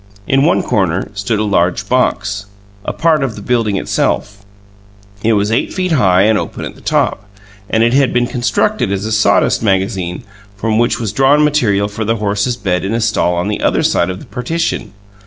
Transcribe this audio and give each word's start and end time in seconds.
In 0.25 0.41
one 0.45 0.63
corner 0.63 1.11
stood 1.13 1.37
a 1.37 1.43
large 1.43 1.87
box, 1.87 2.47
a 2.83 2.91
part 2.91 3.21
of 3.21 3.35
the 3.35 3.41
building 3.43 3.75
itself: 3.77 4.43
it 5.23 5.33
was 5.33 5.51
eight 5.51 5.71
feet 5.75 5.91
high 5.91 6.23
and 6.23 6.39
open 6.39 6.65
at 6.65 6.73
the 6.73 6.81
top, 6.81 7.29
and 7.69 7.83
it 7.83 7.93
had 7.93 8.11
been 8.11 8.25
constructed 8.25 8.91
as 8.91 9.05
a 9.05 9.11
sawdust 9.11 9.61
magazine 9.61 10.23
from 10.57 10.79
which 10.79 10.99
was 10.99 11.13
drawn 11.13 11.43
material 11.43 11.87
for 11.87 12.03
the 12.03 12.15
horse's 12.15 12.57
bed 12.57 12.83
in 12.83 12.95
a 12.95 12.99
stall 12.99 13.35
on 13.35 13.47
the 13.47 13.61
other 13.61 13.83
side 13.83 14.09
of 14.09 14.17
the 14.19 14.25
partition. 14.25 14.93